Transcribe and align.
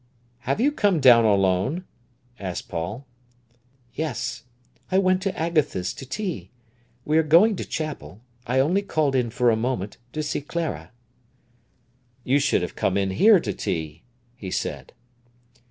"Have 0.49 0.59
you 0.59 0.71
come 0.71 0.99
down 0.99 1.25
alone?" 1.25 1.85
asked 2.39 2.67
Paul. 2.69 3.05
"Yes; 3.93 4.45
I 4.91 4.97
went 4.97 5.21
to 5.21 5.39
Agatha's 5.39 5.93
to 5.93 6.07
tea. 6.07 6.49
We 7.05 7.19
are 7.19 7.21
going 7.21 7.55
to 7.57 7.63
chapel. 7.65 8.19
I 8.47 8.59
only 8.61 8.81
called 8.81 9.15
in 9.15 9.29
for 9.29 9.51
a 9.51 9.55
moment 9.55 9.97
to 10.13 10.23
see 10.23 10.41
Clara." 10.41 10.89
"You 12.23 12.39
should 12.39 12.63
have 12.63 12.75
come 12.75 12.97
in 12.97 13.11
here 13.11 13.39
to 13.41 13.53
tea," 13.53 14.01
he 14.35 14.49
said. 14.49 14.91